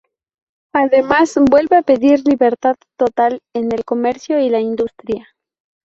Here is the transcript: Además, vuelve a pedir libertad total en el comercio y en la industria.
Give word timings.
Además, 0.73 1.35
vuelve 1.39 1.77
a 1.77 1.83
pedir 1.83 2.21
libertad 2.25 2.75
total 2.97 3.43
en 3.53 3.71
el 3.71 3.85
comercio 3.85 4.39
y 4.39 4.47
en 4.47 4.51
la 4.53 4.59
industria. 4.59 5.27